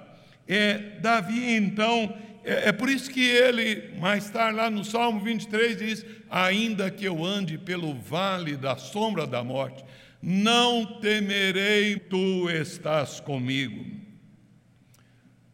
[0.49, 2.13] é, Davi então
[2.45, 7.05] é, é, por isso que ele, mais tarde, lá no Salmo 23, diz: Ainda que
[7.05, 9.85] eu ande pelo vale da sombra da morte,
[10.21, 14.00] não temerei, tu estás comigo.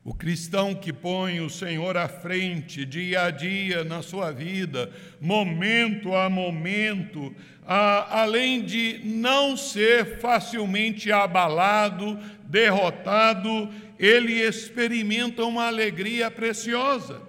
[0.07, 4.89] O cristão que põe o Senhor à frente, dia a dia na sua vida,
[5.21, 7.35] momento a momento,
[7.67, 17.21] a, além de não ser facilmente abalado, derrotado, ele experimenta uma alegria preciosa.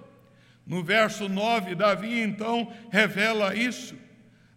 [0.64, 3.96] No verso 9, Davi então revela isso.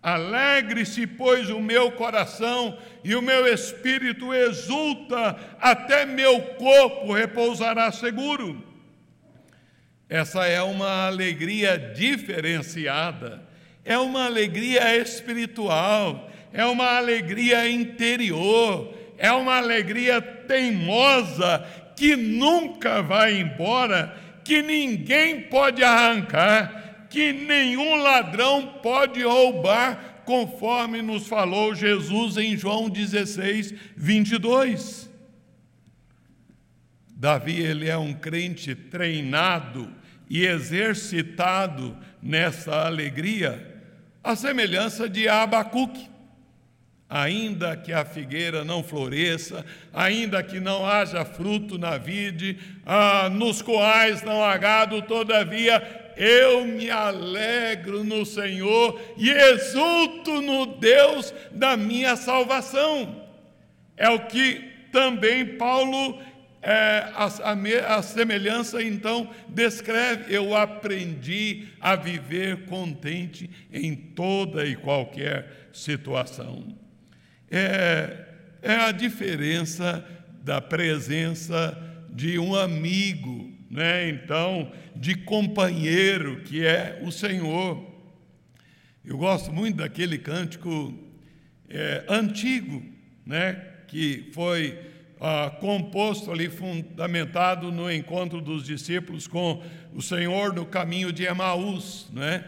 [0.03, 8.65] Alegre-se, pois, o meu coração e o meu espírito exulta, até meu corpo repousará seguro.
[10.09, 13.43] Essa é uma alegria diferenciada,
[13.85, 23.39] é uma alegria espiritual, é uma alegria interior, é uma alegria teimosa que nunca vai
[23.39, 32.57] embora, que ninguém pode arrancar, que nenhum ladrão pode roubar, conforme nos falou Jesus em
[32.57, 35.11] João 16, 22.
[37.11, 39.93] Davi, ele é um crente treinado
[40.31, 43.83] e exercitado nessa alegria,
[44.23, 46.09] a semelhança de Abacuque
[47.11, 53.61] ainda que a figueira não floresça, ainda que não haja fruto na vide, ah, nos
[53.61, 55.81] coais não há gado, todavia
[56.23, 63.25] eu me alegro no Senhor e exulto no Deus da minha salvação.
[63.97, 66.21] É o que também Paulo,
[66.63, 70.35] é, a, a, a semelhança, então, descreve.
[70.35, 76.81] Eu aprendi a viver contente em toda e qualquer situação
[77.51, 78.27] é,
[78.63, 80.05] é a diferença
[80.45, 81.77] da presença
[82.11, 84.09] de um amigo, né?
[84.09, 87.89] então, de companheiro que é o Senhor.
[89.05, 90.93] Eu gosto muito daquele cântico
[91.69, 92.83] é, antigo,
[93.25, 93.53] né?
[93.87, 94.79] que foi
[95.21, 99.63] ah, composto ali, fundamentado no encontro dos discípulos com
[99.95, 102.45] o Senhor no caminho de Emaús, né?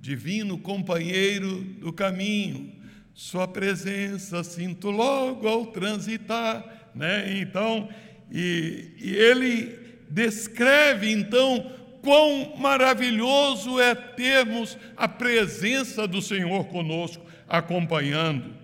[0.00, 2.72] divino companheiro do caminho,
[3.14, 7.40] sua presença sinto logo ao transitar, né?
[7.40, 7.88] Então,
[8.30, 9.77] e, e ele
[10.10, 11.70] descreve então
[12.02, 18.54] quão maravilhoso é termos a presença do Senhor conosco, acompanhando.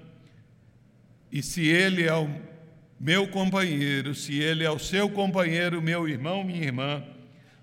[1.31, 2.31] E se Ele é o
[2.99, 7.05] meu companheiro, se Ele é o seu companheiro, meu irmão, minha irmã,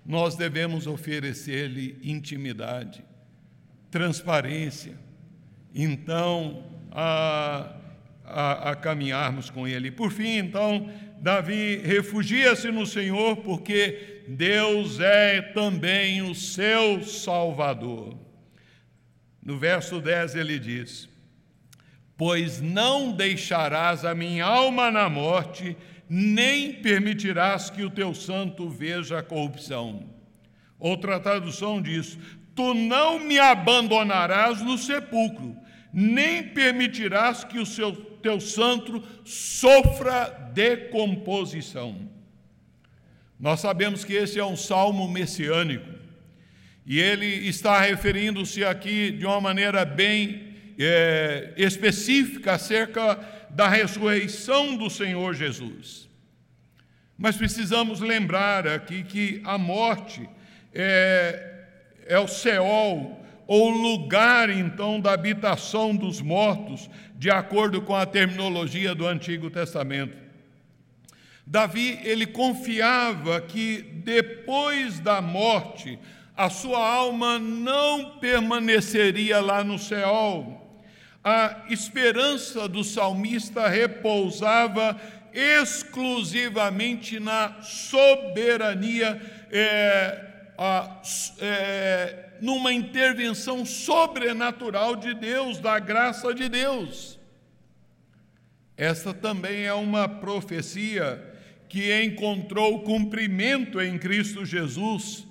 [0.04, 3.04] nós devemos oferecer-lhe intimidade,
[3.90, 4.94] transparência.
[5.74, 7.76] Então, a,
[8.24, 9.90] a, a caminharmos com Ele.
[9.90, 10.90] Por fim, então,
[11.22, 18.18] Davi refugia-se no Senhor, porque Deus é também o seu Salvador.
[19.40, 21.08] No verso 10 ele diz:
[22.16, 25.76] Pois não deixarás a minha alma na morte,
[26.08, 30.10] nem permitirás que o teu santo veja a corrupção.
[30.76, 32.18] Outra tradução diz:
[32.56, 35.56] Tu não me abandonarás no sepulcro,
[35.92, 42.08] nem permitirás que o seu, teu santo sofra decomposição.
[43.38, 45.90] Nós sabemos que esse é um salmo messiânico,
[46.86, 53.18] e ele está referindo-se aqui de uma maneira bem é, específica acerca
[53.50, 56.08] da ressurreição do Senhor Jesus.
[57.16, 60.28] Mas precisamos lembrar aqui que a morte
[60.74, 61.66] é,
[62.06, 63.21] é o Seol,
[63.54, 66.88] ou lugar então da habitação dos mortos,
[67.18, 70.16] de acordo com a terminologia do Antigo Testamento.
[71.46, 75.98] Davi, ele confiava que depois da morte,
[76.34, 80.58] a sua alma não permaneceria lá no céu.
[81.22, 84.98] A esperança do salmista repousava
[85.30, 90.24] exclusivamente na soberania, é,
[90.56, 91.02] a,
[91.38, 97.16] é, numa intervenção sobrenatural de Deus, da graça de Deus.
[98.76, 101.24] Esta também é uma profecia
[101.68, 105.24] que encontrou cumprimento em Cristo Jesus.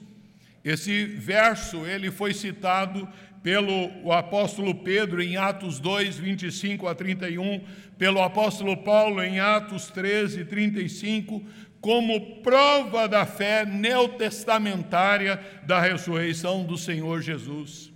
[0.64, 3.06] Esse verso ele foi citado
[3.44, 7.62] pelo apóstolo Pedro em Atos 2, 25 a 31,
[7.98, 11.44] pelo apóstolo Paulo em Atos 13, 35,
[11.82, 17.92] como prova da fé neotestamentária da ressurreição do Senhor Jesus.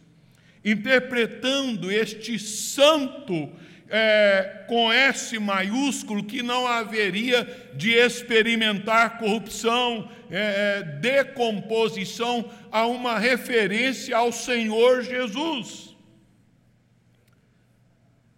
[0.64, 3.52] Interpretando este santo
[3.88, 13.20] é, com S maiúsculo, que não haveria de experimentar corrupção, é, é, decomposição, a uma
[13.20, 15.96] referência ao Senhor Jesus.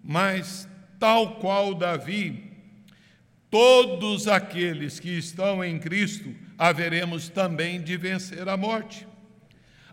[0.04, 0.68] Mas,
[1.00, 2.47] tal qual Davi,
[3.50, 9.08] todos aqueles que estão em Cristo haveremos também de vencer a morte.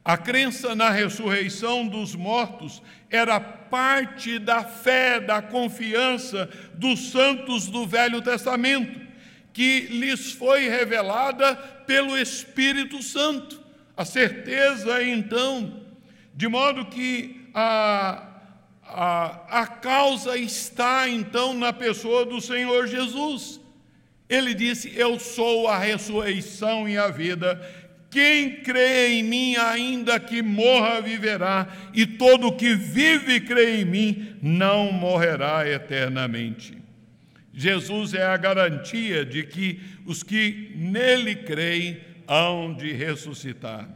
[0.04, 7.86] A crença na ressurreição dos mortos era parte da fé, da confiança dos santos do
[7.86, 9.00] Velho Testamento,
[9.52, 13.62] que lhes foi revelada pelo Espírito Santo.
[13.96, 15.80] A certeza, então,
[16.34, 18.33] de modo que a,
[18.94, 23.60] a, a causa está, então, na pessoa do Senhor Jesus.
[24.28, 27.60] Ele disse: Eu sou a ressurreição e a vida
[28.14, 33.84] quem crê em mim, ainda que morra, viverá, e todo que vive e crê em
[33.84, 36.78] mim não morrerá eternamente.
[37.52, 43.88] Jesus é a garantia de que os que nele creem hão de ressuscitar.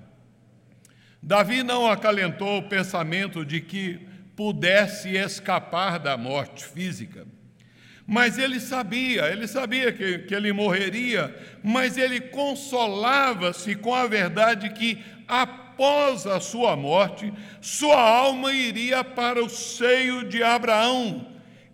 [1.23, 4.01] Davi não acalentou o pensamento de que
[4.39, 7.27] pudesse escapar da morte física.
[8.07, 14.71] Mas ele sabia, ele sabia que, que ele morreria, mas ele consolava-se com a verdade
[14.71, 21.27] que, após a sua morte, sua alma iria para o seio de Abraão,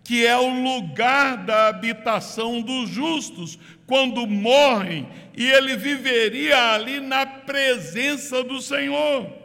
[0.03, 5.07] que é o lugar da habitação dos justos, quando morrem,
[5.37, 9.44] e ele viveria ali na presença do Senhor.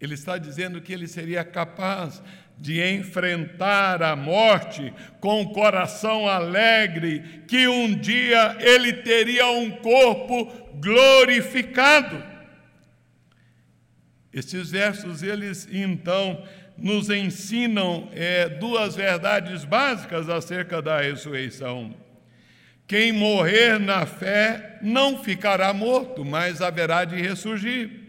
[0.00, 2.22] Ele está dizendo que ele seria capaz
[2.58, 10.46] de enfrentar a morte com o coração alegre, que um dia ele teria um corpo
[10.74, 12.22] glorificado.
[14.32, 16.44] Esses versos, eles então
[16.76, 21.94] nos ensinam é, duas verdades básicas acerca da ressurreição.
[22.86, 28.03] Quem morrer na fé não ficará morto, mas haverá de ressurgir.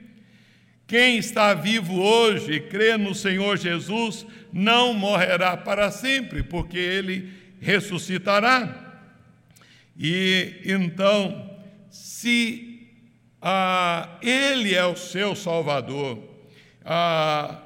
[0.88, 7.34] Quem está vivo hoje e crê no Senhor Jesus não morrerá para sempre, porque ele
[7.60, 9.04] ressuscitará.
[9.98, 11.50] E então,
[11.90, 12.90] se
[13.42, 16.20] ah, ele é o seu Salvador,
[16.84, 17.62] ah,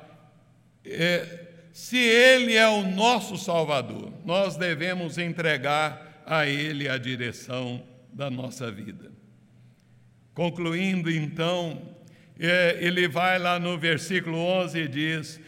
[0.85, 8.29] é, se ele é o nosso Salvador, nós devemos entregar a ele a direção da
[8.29, 9.11] nossa vida.
[10.33, 11.81] Concluindo então,
[12.39, 15.41] ele vai lá no versículo 11 e diz: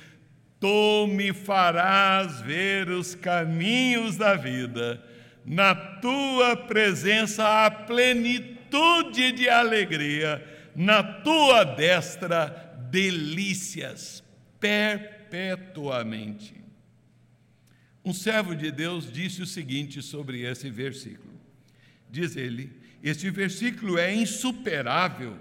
[0.60, 5.02] Tu me farás ver os caminhos da vida,
[5.46, 14.22] na tua presença há plenitude de alegria, na tua destra delícias
[14.60, 16.62] perpetuamente.
[18.04, 21.40] Um servo de Deus disse o seguinte sobre esse versículo:
[22.10, 22.70] Diz ele,
[23.02, 25.38] este versículo é insuperável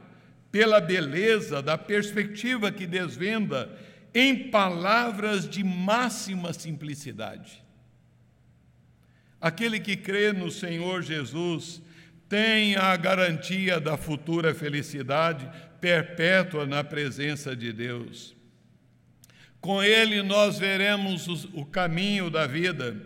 [0.51, 3.71] pela beleza da perspectiva que desvenda
[4.13, 7.63] em palavras de máxima simplicidade.
[9.41, 11.81] Aquele que crê no Senhor Jesus
[12.29, 15.49] tem a garantia da futura felicidade
[15.81, 18.37] perpétua na presença de Deus.
[19.61, 22.97] Com Ele nós veremos o caminho da vida,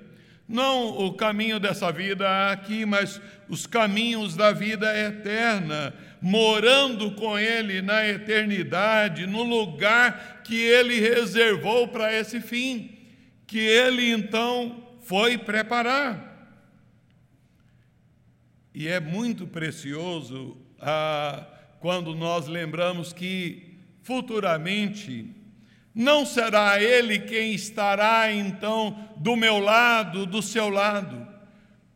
[0.54, 5.92] não o caminho dessa vida aqui, mas os caminhos da vida eterna,
[6.22, 12.96] morando com Ele na eternidade, no lugar que Ele reservou para esse fim,
[13.46, 16.32] que Ele então foi preparar.
[18.72, 21.46] E é muito precioso ah,
[21.80, 25.43] quando nós lembramos que futuramente
[25.94, 31.26] não será Ele quem estará então do meu lado, do seu lado,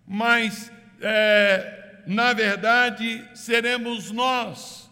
[0.06, 0.70] mas
[1.00, 4.88] é, na verdade, seremos nós,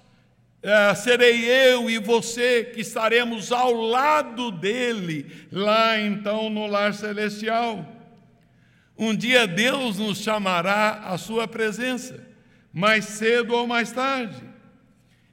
[0.62, 7.92] é, serei eu e você que estaremos ao lado dele, lá então no lar celestial.
[8.98, 12.26] Um dia Deus nos chamará à sua presença,
[12.72, 14.42] mais cedo ou mais tarde,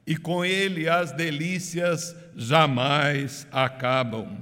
[0.06, 4.36] e com ele as delícias jamais acabam.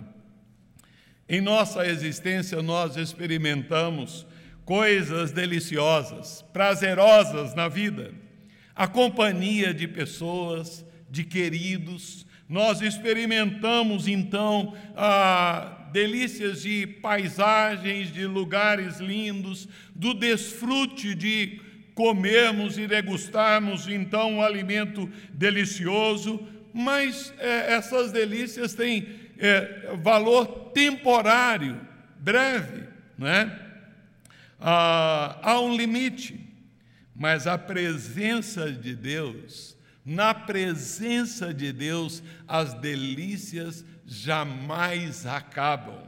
[1.28, 4.26] Em nossa existência, nós experimentamos
[4.64, 8.12] coisas deliciosas, prazerosas na vida,
[8.74, 12.26] a companhia de pessoas, de queridos.
[12.48, 21.60] Nós experimentamos então ah, delícias de paisagens, de lugares lindos, do desfrute de
[21.94, 31.80] comermos e degustarmos então um alimento delicioso, mas é, essas delícias têm é, valor temporário,
[32.18, 32.88] breve,
[33.18, 33.58] né?
[34.60, 36.38] Ah, há um limite,
[37.14, 46.00] mas a presença de Deus, na presença de Deus, as delícias jamais acabam,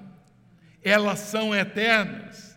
[0.82, 2.57] elas são eternas.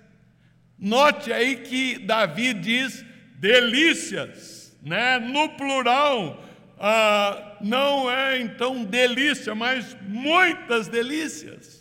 [0.77, 3.03] Note aí que Davi diz
[3.37, 5.19] delícias, né?
[5.19, 6.43] no plural,
[6.79, 11.77] ah, não é então delícia, mas muitas delícias.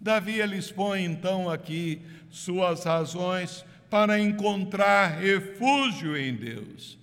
[0.00, 6.98] Davi ele expõe então aqui suas razões para encontrar refúgio em Deus,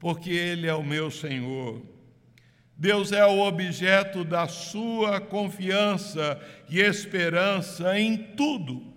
[0.00, 1.80] porque Ele é o meu Senhor.
[2.76, 8.93] Deus é o objeto da sua confiança e esperança em tudo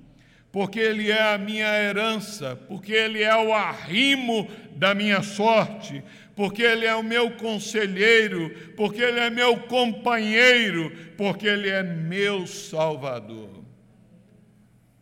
[0.57, 6.03] porque Ele é a minha herança, porque Ele é o arrimo da minha sorte,
[6.35, 12.47] porque Ele é o meu conselheiro, porque Ele é meu companheiro, porque Ele é meu
[12.47, 13.63] Salvador.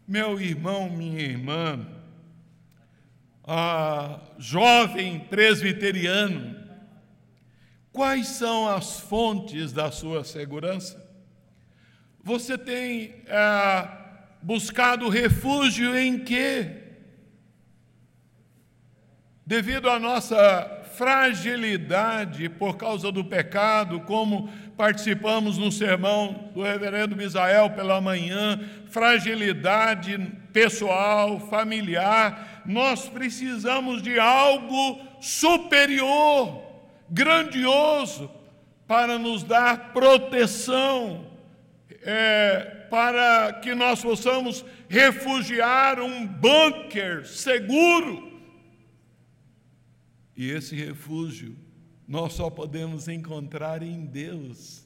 [0.05, 1.87] Meu irmão, minha irmã,
[3.41, 6.53] a jovem presbiteriano,
[7.93, 11.01] quais são as fontes da sua segurança?
[12.21, 13.23] Você tem.
[13.29, 14.01] Ah,
[14.45, 16.69] buscado refúgio em quê?
[19.43, 27.71] Devido à nossa fragilidade por causa do pecado, como participamos no sermão do reverendo Misael
[27.71, 28.59] pela manhã,
[28.91, 30.15] fragilidade
[30.53, 36.61] pessoal, familiar, nós precisamos de algo superior,
[37.09, 38.29] grandioso,
[38.87, 41.34] para nos dar proteção,
[42.05, 48.39] é, para que nós possamos refugiar um bunker seguro.
[50.37, 51.57] E esse refúgio
[52.07, 54.85] nós só podemos encontrar em Deus.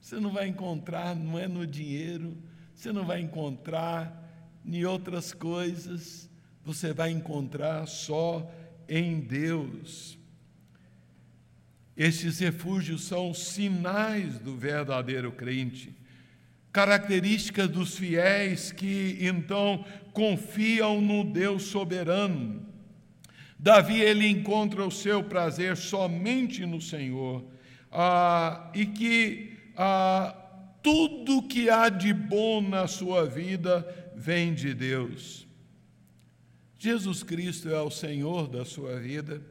[0.00, 2.38] Você não vai encontrar, não é no dinheiro,
[2.72, 4.16] você não vai encontrar
[4.64, 6.30] em outras coisas,
[6.64, 8.48] você vai encontrar só
[8.88, 10.16] em Deus.
[11.96, 15.99] Estes refúgios são sinais do verdadeiro crente
[16.72, 22.66] característica dos fiéis que então confiam no Deus soberano.
[23.58, 27.44] Davi ele encontra o seu prazer somente no Senhor
[27.92, 30.34] ah, e que ah,
[30.82, 35.46] tudo que há de bom na sua vida vem de Deus.
[36.78, 39.42] Jesus Cristo é o Senhor da sua vida.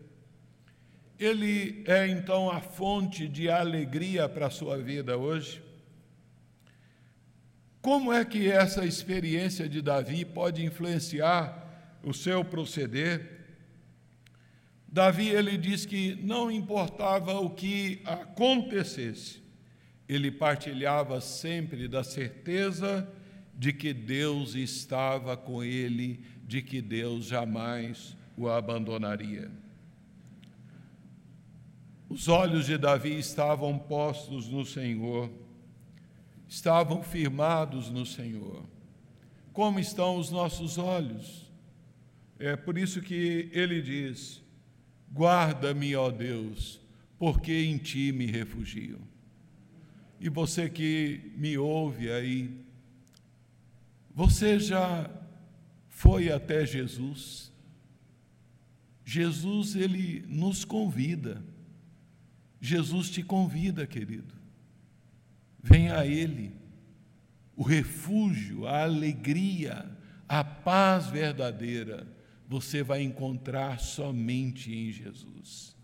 [1.20, 5.61] Ele é então a fonte de alegria para a sua vida hoje.
[7.82, 13.40] Como é que essa experiência de Davi pode influenciar o seu proceder?
[14.88, 19.42] Davi ele diz que não importava o que acontecesse,
[20.08, 23.08] ele partilhava sempre da certeza
[23.56, 29.52] de que Deus estava com ele, de que Deus jamais o abandonaria.
[32.10, 35.30] Os olhos de Davi estavam postos no Senhor
[36.50, 38.66] estavam firmados no Senhor.
[39.54, 41.50] Como estão os nossos olhos?
[42.39, 44.41] É por isso que ele diz:
[45.14, 46.82] Guarda-me, ó Deus,
[47.20, 49.00] porque em ti me refugio.
[50.20, 52.66] E você que me ouve aí,
[54.14, 55.10] você já
[55.88, 57.52] foi até Jesus?
[59.06, 61.43] Jesus, ele nos convida.
[62.62, 64.39] Jesus te convida, querido.
[65.64, 66.60] Venha a Ele
[67.60, 69.86] o refúgio, a alegria,
[70.30, 72.07] a paz verdadeira,
[72.47, 75.76] você vai encontrar somente em Jesus.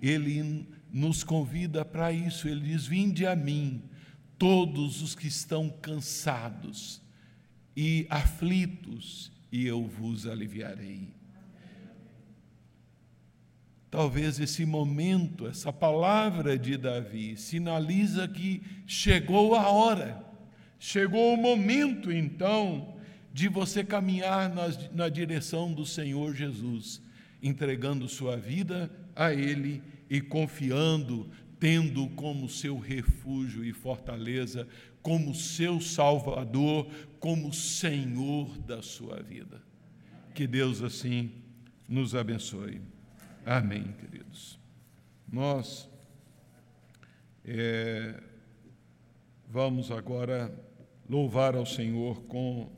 [0.00, 3.82] Ele nos convida para isso, ele diz: Vinde a mim,
[4.38, 7.02] todos os que estão cansados
[7.76, 11.14] e aflitos, e eu vos aliviarei.
[13.92, 20.24] Talvez esse momento, essa palavra de Davi, sinaliza que chegou a hora,
[20.78, 22.96] chegou o momento então
[23.34, 27.02] de você caminhar na, na direção do Senhor Jesus,
[27.42, 31.28] entregando sua vida a Ele e confiando,
[31.60, 34.66] tendo como seu refúgio e fortaleza,
[35.02, 36.88] como seu Salvador,
[37.20, 39.62] como Senhor da sua vida.
[40.34, 41.30] Que Deus assim
[41.86, 42.80] nos abençoe.
[43.44, 44.56] Amém, queridos.
[45.30, 45.90] Nós
[47.44, 48.22] é,
[49.48, 50.54] vamos agora
[51.10, 52.70] louvar ao Senhor com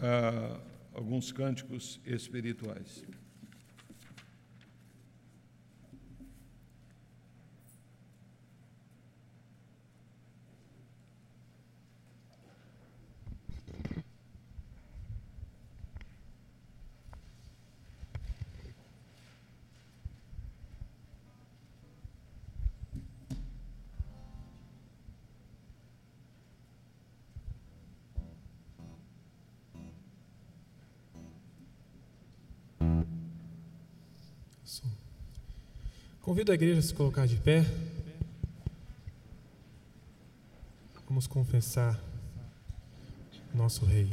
[0.00, 0.58] ah,
[0.94, 3.04] alguns cânticos espirituais.
[36.32, 37.62] Convido a igreja a se colocar de pé.
[41.06, 42.00] Vamos confessar
[43.54, 44.08] nosso Rei.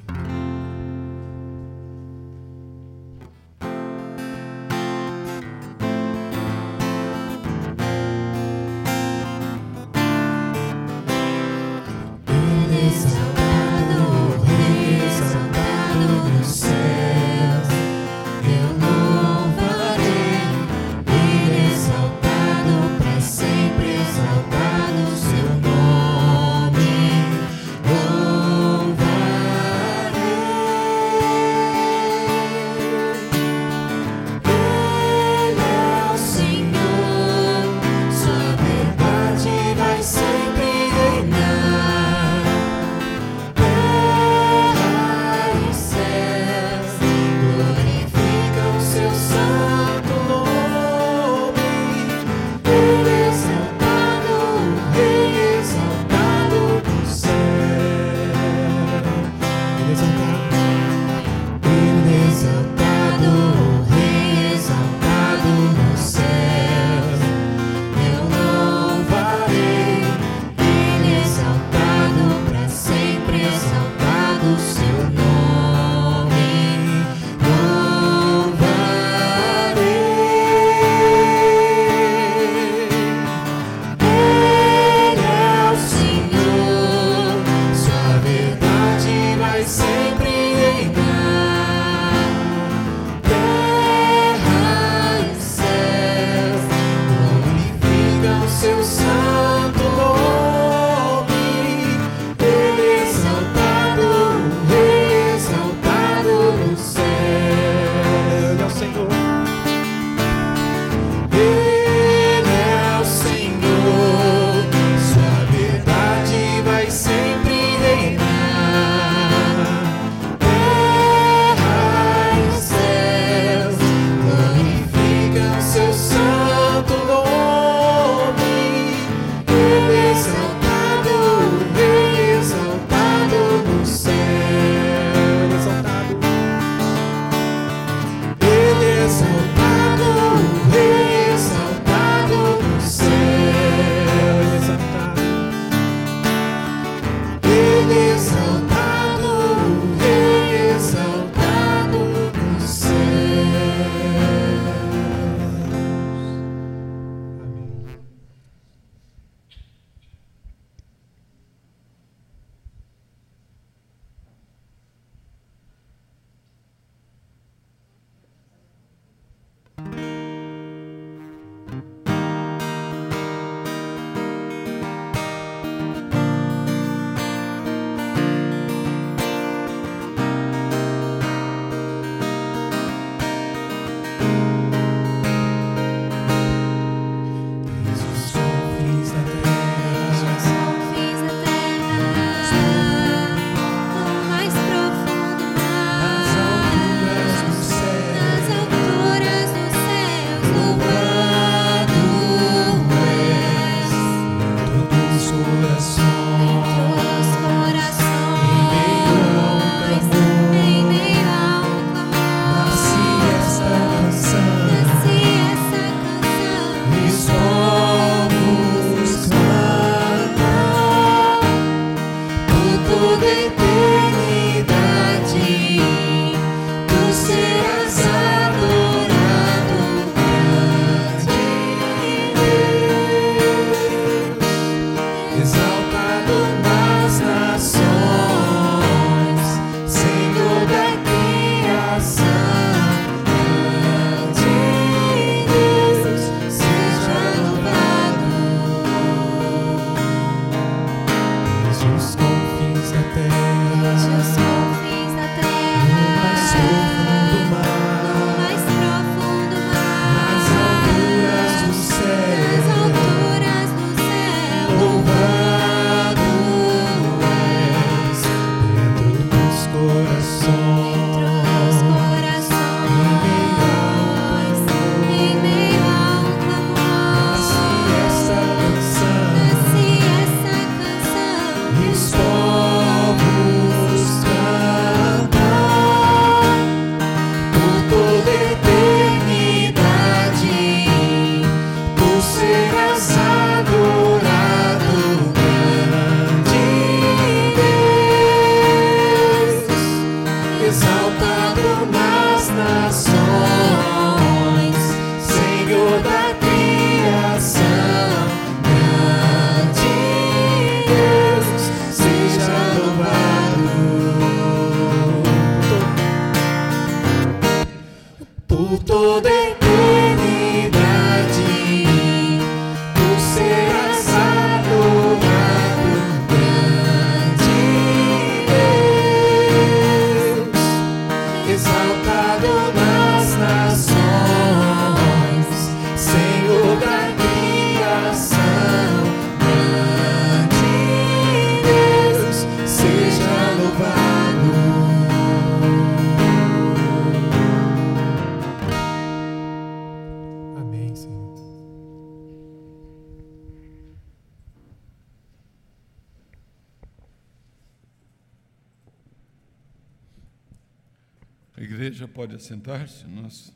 [361.60, 363.06] A igreja pode assentar-se.
[363.06, 363.54] Nós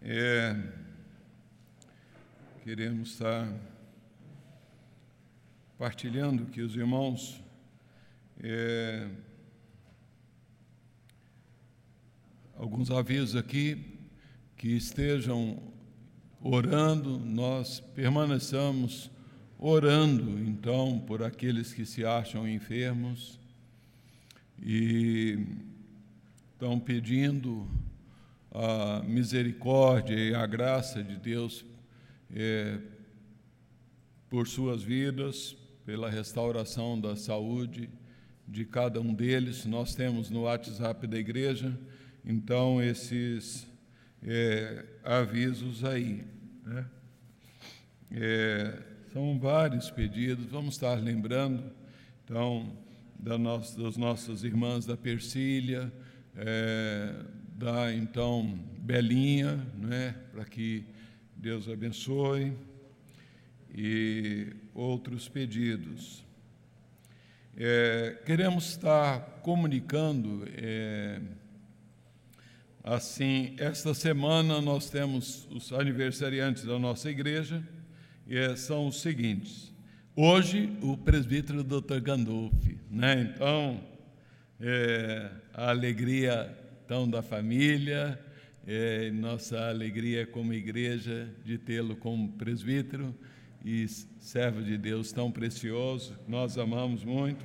[0.00, 0.56] é,
[2.62, 3.52] queremos estar
[5.76, 7.42] partilhando que os irmãos
[8.40, 9.08] é,
[12.54, 13.98] alguns avisos aqui
[14.56, 15.60] que estejam
[16.40, 19.10] orando, nós permaneçamos
[19.58, 23.40] orando então por aqueles que se acham enfermos
[24.60, 25.44] e
[26.62, 27.68] estão pedindo
[28.52, 31.64] a misericórdia e a graça de Deus
[32.32, 32.78] é,
[34.30, 37.90] por suas vidas, pela restauração da saúde
[38.46, 39.66] de cada um deles.
[39.66, 41.76] Nós temos no WhatsApp da igreja,
[42.24, 43.66] então, esses
[44.22, 46.24] é, avisos aí.
[46.64, 46.86] Né?
[48.12, 48.78] É,
[49.12, 51.72] são vários pedidos, vamos estar lembrando,
[52.24, 52.72] então,
[53.18, 55.92] da nossa, das nossas irmãs da Persília,
[56.36, 57.14] é,
[57.54, 60.84] da então Belinha, né, para que
[61.36, 62.52] Deus abençoe,
[63.74, 66.24] e outros pedidos.
[67.56, 71.20] É, queremos estar comunicando, é,
[72.82, 77.62] assim, esta semana nós temos os aniversariantes da nossa igreja,
[78.26, 79.72] e é, são os seguintes.
[80.14, 82.00] Hoje, o presbítero Dr.
[82.00, 83.20] Gandolfi, né?
[83.20, 83.80] Então,
[84.62, 88.18] é, a alegria então da família,
[88.64, 93.12] é, nossa alegria como igreja de tê-lo como presbítero
[93.64, 93.88] e
[94.20, 97.44] servo de Deus tão precioso, nós amamos muito.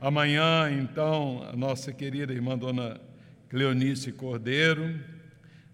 [0.00, 3.00] Amanhã, então, a nossa querida irmã Dona
[3.48, 4.98] Cleonice Cordeiro,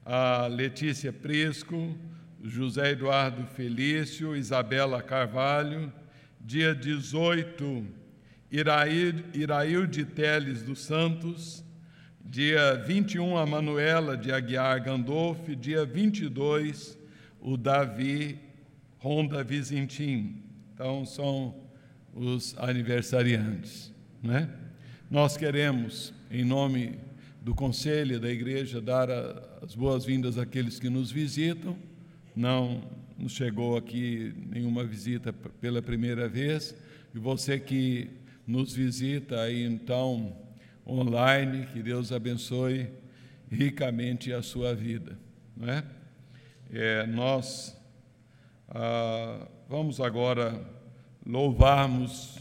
[0.04, 1.96] a Letícia Prisco,
[2.42, 5.90] José Eduardo Felício, Isabela Carvalho,
[6.40, 7.86] dia 18,
[8.50, 11.64] Irail, de Teles dos Santos,
[12.24, 16.96] dia 21, a Manuela de Aguiar Gandolfi, dia 22,
[17.40, 18.38] o Davi
[18.98, 20.44] Ronda Vizintim.
[20.72, 21.56] Então, são
[22.14, 23.92] os aniversariantes.
[24.22, 24.48] Né?
[25.10, 27.00] Nós queremos, em nome
[27.42, 29.08] do conselho da igreja, dar
[29.60, 31.76] as boas-vindas àqueles que nos visitam.
[32.34, 32.82] Não
[33.18, 36.76] nos chegou aqui nenhuma visita pela primeira vez.
[37.14, 38.10] E você que
[38.46, 40.36] nos visita aí então
[40.86, 42.88] online, que Deus abençoe
[43.50, 45.18] ricamente a sua vida.
[45.56, 45.84] Não é?
[46.70, 47.76] é nós
[48.68, 50.60] ah, vamos agora
[51.24, 52.38] louvarmos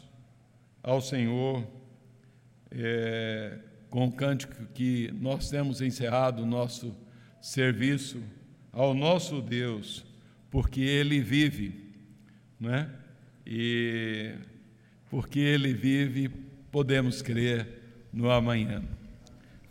[0.83, 1.65] ao Senhor
[2.71, 3.57] é,
[3.89, 6.95] com o cântico que nós temos encerrado o nosso
[7.41, 8.21] serviço
[8.71, 10.05] ao nosso Deus,
[10.51, 11.93] porque Ele vive,
[12.59, 12.89] né?
[13.47, 14.35] E
[15.09, 16.29] porque Ele vive,
[16.71, 17.67] podemos crer
[18.11, 18.83] no amanhã.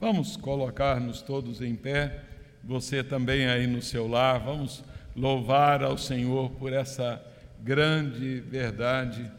[0.00, 2.22] Vamos colocar-nos todos em pé,
[2.62, 4.84] você também aí no seu lar, vamos
[5.16, 7.22] louvar ao Senhor por essa
[7.62, 9.30] grande verdade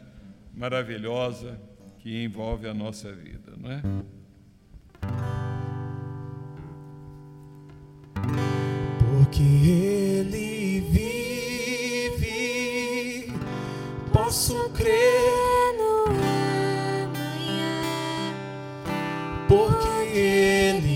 [0.54, 1.58] maravilhosa
[2.00, 3.82] que envolve a nossa vida, não é?
[8.98, 10.80] Porque Ele
[12.10, 12.26] vive,
[14.12, 15.45] posso crer
[19.56, 20.95] Porque Ele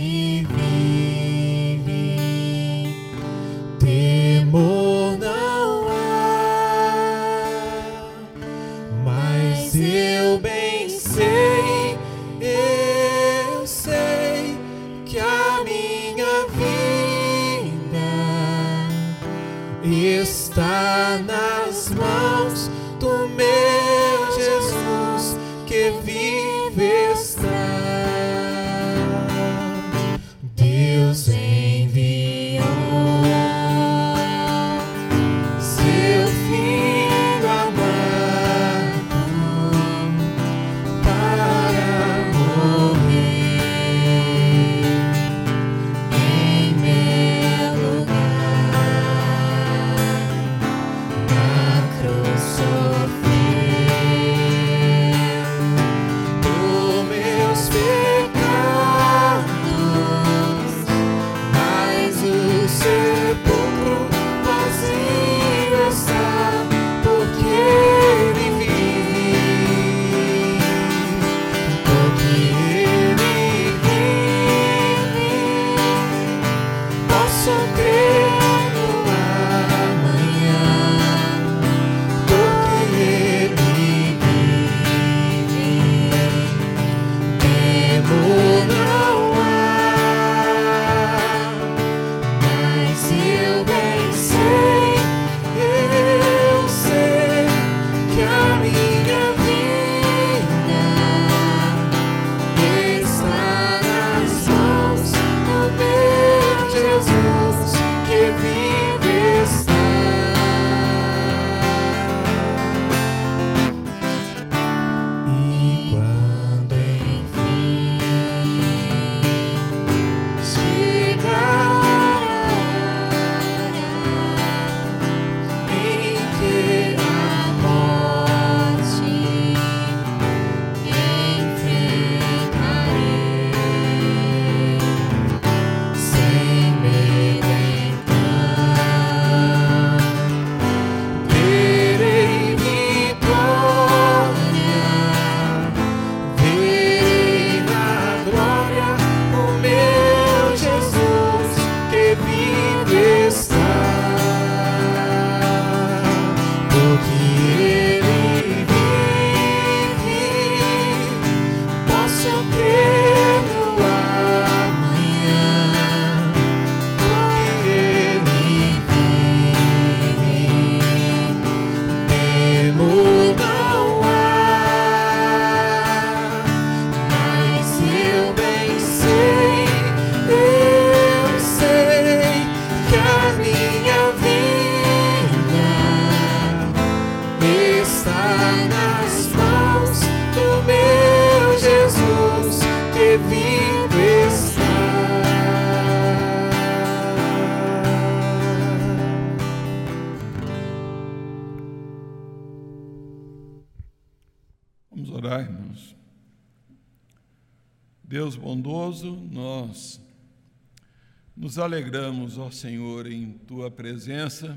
[211.51, 214.57] nos alegramos, ó Senhor, em tua presença.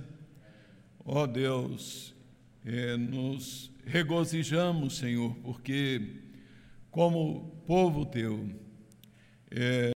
[1.03, 2.13] Ó Deus,
[2.63, 6.21] eh, nos regozijamos, Senhor, porque,
[6.91, 8.47] como povo teu,
[9.49, 9.91] eh,